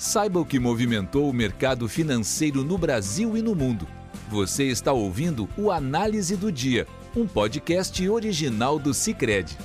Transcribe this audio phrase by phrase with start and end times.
[0.00, 3.86] Saiba o que movimentou o mercado financeiro no Brasil e no mundo.
[4.30, 9.58] Você está ouvindo o Análise do Dia, um podcast original do Cicred.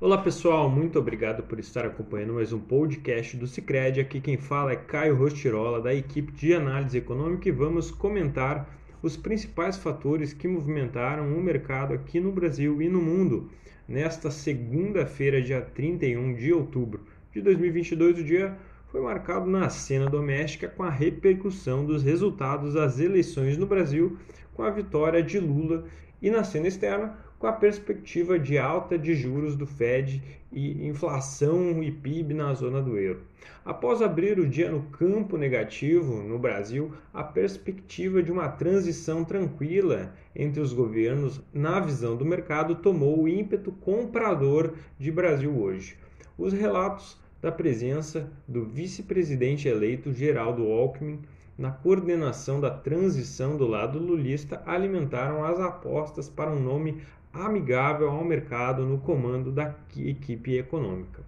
[0.00, 3.98] Olá pessoal, muito obrigado por estar acompanhando mais um podcast do Cicred.
[3.98, 8.72] Aqui quem fala é Caio Rostirola, da equipe de análise econômica, e vamos comentar
[9.02, 13.50] os principais fatores que movimentaram o mercado aqui no Brasil e no mundo
[13.88, 17.00] nesta segunda-feira, dia 31 de outubro
[17.32, 18.56] de 2022, o dia
[18.88, 24.16] foi marcado na cena doméstica com a repercussão dos resultados das eleições no Brasil,
[24.52, 25.84] com a vitória de Lula,
[26.20, 30.22] e na cena externa, com a perspectiva de alta de juros do Fed
[30.52, 33.22] e inflação e PIB na zona do euro.
[33.64, 40.12] Após abrir o dia no campo negativo no Brasil, a perspectiva de uma transição tranquila
[40.34, 45.96] entre os governos, na visão do mercado, tomou o ímpeto comprador de Brasil hoje.
[46.40, 51.20] Os relatos da presença do vice-presidente eleito Geraldo Alckmin
[51.58, 58.24] na coordenação da transição do lado lulista alimentaram as apostas para um nome amigável ao
[58.24, 61.22] mercado no comando da equipe econômica.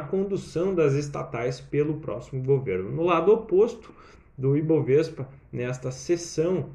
[0.00, 2.92] condução das estatais pelo próximo governo.
[2.92, 3.92] No lado oposto
[4.38, 6.70] do Ibovespa, nesta sessão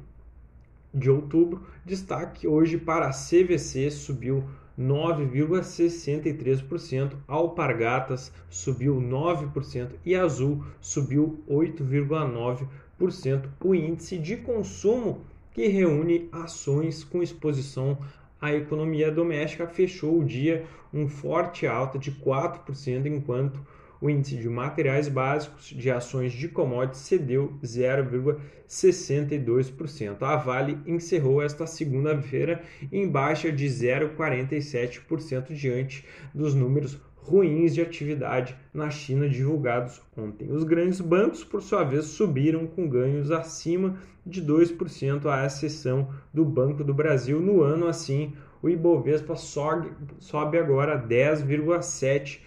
[0.96, 1.60] de outubro.
[1.84, 4.42] Destaque hoje para a CVC, subiu
[4.78, 13.48] 9,63%, Alpargatas subiu 9% e Azul subiu 8,9%.
[13.62, 17.96] O índice de consumo que reúne ações com exposição
[18.40, 23.58] à economia doméstica fechou o dia um forte alta de 4%, enquanto
[24.00, 30.22] o índice de materiais básicos de ações de commodities cedeu 0,62%.
[30.22, 32.62] A Vale encerrou esta segunda-feira
[32.92, 36.04] em baixa de 0,47% diante
[36.34, 40.48] dos números ruins de atividade na China divulgados ontem.
[40.52, 46.44] Os grandes bancos, por sua vez, subiram com ganhos acima de 2% à exceção do
[46.44, 47.40] Banco do Brasil.
[47.40, 52.38] No ano, assim, o Ibovespa sobe agora 10,7%.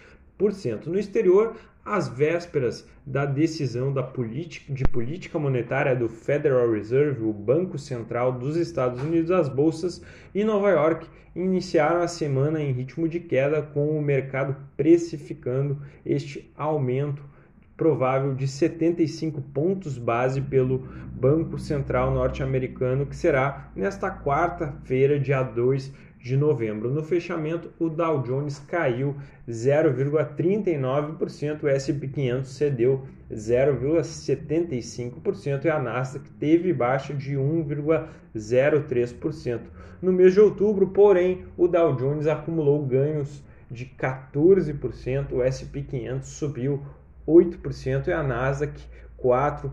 [0.90, 7.78] No exterior, às vésperas da decisão da de política monetária do Federal Reserve, o Banco
[7.78, 10.02] Central dos Estados Unidos, as bolsas
[10.34, 11.06] em Nova York
[11.36, 17.22] iniciaram a semana em ritmo de queda, com o mercado precificando este aumento
[17.76, 26.09] provável de 75 pontos base pelo Banco Central norte-americano, que será nesta quarta-feira, dia 2
[26.20, 26.92] de novembro.
[26.92, 29.16] No fechamento, o Dow Jones caiu
[29.48, 39.62] 0,39%, o S&P 500 cedeu 0,75% e a Nasdaq teve baixa de 1,03%.
[40.02, 46.28] No mês de outubro, porém, o Dow Jones acumulou ganhos de 14%, o S&P 500
[46.28, 46.82] subiu
[47.28, 48.74] 8% e a Nasdaq
[49.22, 49.72] 4%.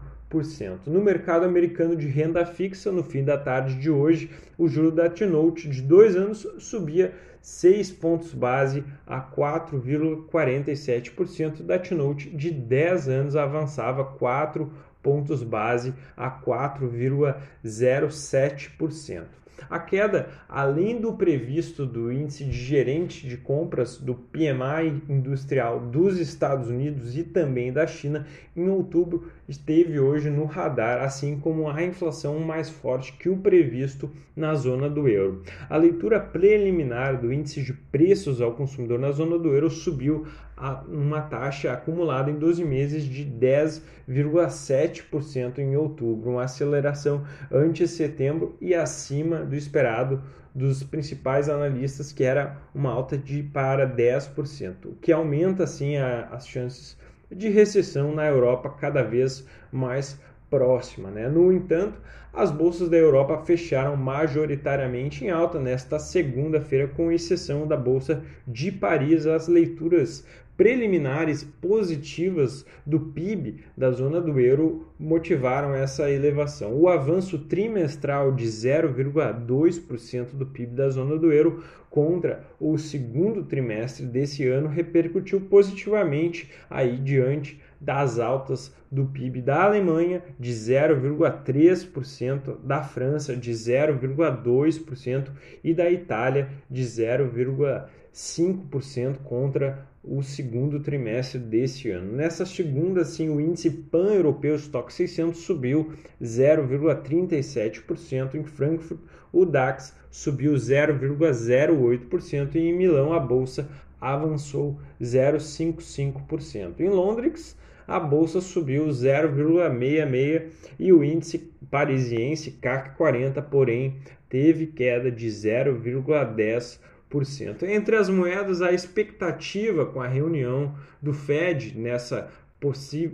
[0.87, 4.29] No mercado americano de renda fixa, no fim da tarde de hoje,
[4.59, 12.29] o juro da T-Note de dois anos subia 6 pontos base a 4,47%, da T-Note
[12.31, 14.69] de 10 anos avançava 4
[15.01, 19.27] pontos base a 4,07%.
[19.69, 26.19] A queda, além do previsto do índice de gerente de compras do PMI industrial dos
[26.19, 28.27] Estados Unidos e também da China,
[28.57, 34.11] em outubro esteve hoje no radar, assim como a inflação mais forte que o previsto
[34.35, 35.43] na zona do euro.
[35.69, 40.27] A leitura preliminar do índice de preços ao consumidor na zona do euro subiu
[40.57, 48.57] a uma taxa acumulada em 12 meses de 10,7% em outubro, uma aceleração ante setembro
[48.61, 50.23] e acima do esperado
[50.55, 56.29] dos principais analistas, que era uma alta de para 10%, o que aumenta assim a,
[56.33, 56.97] as chances
[57.31, 61.11] de recessão na Europa cada vez mais próxima.
[61.11, 61.29] Né?
[61.29, 62.01] No entanto,
[62.33, 68.71] as bolsas da Europa fecharam majoritariamente em alta nesta segunda-feira, com exceção da Bolsa de
[68.71, 69.27] Paris.
[69.27, 70.25] As leituras
[70.57, 76.75] preliminares positivas do PIB da zona do euro motivaram essa elevação.
[76.75, 84.07] O avanço trimestral de 0,2% do PIB da zona do euro contra o segundo trimestre
[84.07, 92.83] desse ano repercutiu positivamente aí diante das altas do PIB da Alemanha de 0,3%, da
[92.83, 95.29] França de 0,2%
[95.63, 102.13] e da Itália de 0,5% contra o segundo trimestre deste ano.
[102.13, 105.93] Nessa segunda, sim, o índice pan-europeu Stock 600 subiu
[106.23, 109.01] 0,37%, em Frankfurt
[109.33, 113.69] o DAX subiu 0,08% e em Milão a bolsa
[114.01, 116.81] avançou 0,55%.
[116.81, 117.57] Em Londres,
[117.87, 120.47] a bolsa subiu 0,66
[120.79, 123.97] e o índice parisiense CAC 40, porém,
[124.29, 127.63] teve queda de 0,10%.
[127.63, 132.29] Entre as moedas, a expectativa com a reunião do Fed nessa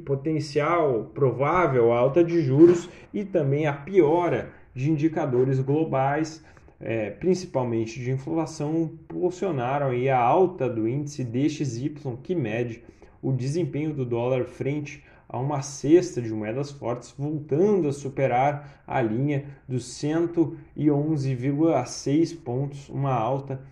[0.05, 6.43] potencial, provável alta de juros e também a piora de indicadores globais,
[6.81, 12.83] é, principalmente de inflação, impulsionaram aí a alta do índice DXY, que mede
[13.23, 19.01] o desempenho do dólar frente a uma cesta de moedas fortes, voltando a superar a
[19.01, 23.63] linha dos 111,6 pontos, uma alta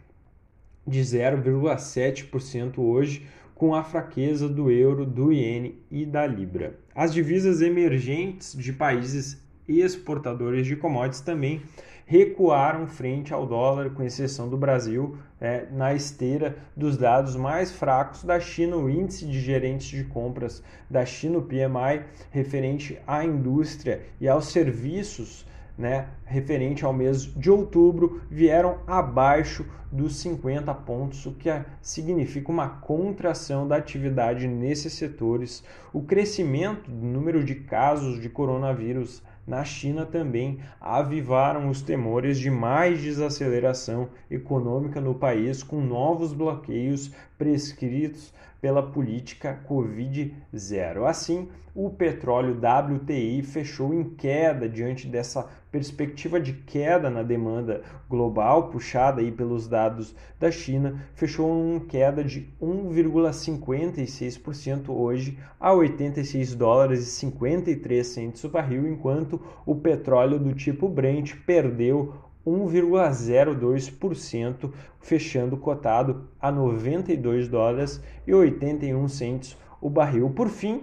[0.86, 6.80] de 0,7% hoje, com a fraqueza do euro, do iene e da libra.
[6.94, 11.62] As divisas emergentes de países exportadores de commodities também
[12.06, 18.24] recuaram frente ao dólar, com exceção do Brasil, é, na esteira dos dados mais fracos
[18.24, 20.60] da China, o índice de gerentes de compras
[20.90, 25.46] da China, o PMI, referente à indústria e aos serviços
[25.80, 31.48] né, referente ao mês de outubro, vieram abaixo dos 50 pontos, o que
[31.80, 35.64] significa uma contração da atividade nesses setores.
[35.90, 42.50] O crescimento do número de casos de coronavírus na China também avivaram os temores de
[42.50, 51.06] mais desaceleração econômica no país, com novos bloqueios prescritos pela política Covid-0.
[51.06, 58.70] Assim, o petróleo WTI fechou em queda diante dessa perspectiva de queda na demanda global,
[58.70, 67.06] puxada aí pelos dados da China, fechou em queda de 1,56% hoje a 86 dólares
[67.06, 76.28] e 53 centos o barril, enquanto o petróleo do tipo Brent perdeu 1,02%, fechando cotado
[76.40, 80.30] a 92 dólares e 81 centos o barril.
[80.30, 80.82] Por fim,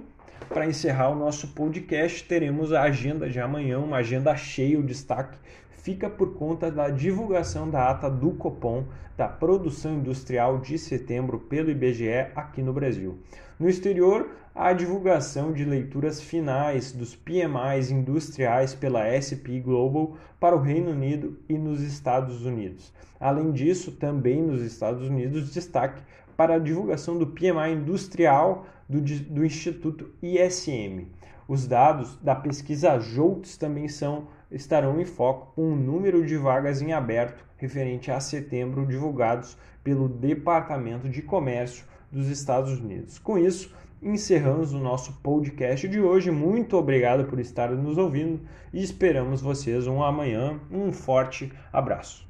[0.49, 4.79] para encerrar o nosso podcast, teremos a agenda de amanhã, uma agenda cheia.
[4.79, 5.37] O destaque
[5.77, 11.71] fica por conta da divulgação da ata do Copom da produção industrial de setembro pelo
[11.71, 13.17] IBGE aqui no Brasil.
[13.59, 20.61] No exterior, a divulgação de leituras finais dos PMIs industriais pela SP Global para o
[20.61, 22.93] Reino Unido e nos Estados Unidos.
[23.19, 26.01] Além disso, também nos Estados Unidos, destaque
[26.35, 31.07] para a divulgação do PMI industrial do, do Instituto ISM.
[31.47, 36.81] Os dados da pesquisa JOLTS também são, estarão em foco com o número de vagas
[36.81, 43.17] em aberto referente a setembro divulgados pelo Departamento de Comércio dos Estados Unidos.
[43.17, 46.31] Com isso, encerramos o nosso podcast de hoje.
[46.31, 48.41] Muito obrigado por estar nos ouvindo
[48.73, 50.59] e esperamos vocês um amanhã.
[50.71, 52.27] Um forte abraço.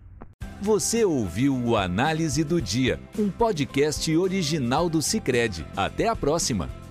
[0.62, 5.66] Você ouviu o Análise do Dia, um podcast original do Cicred.
[5.76, 6.87] Até a próxima!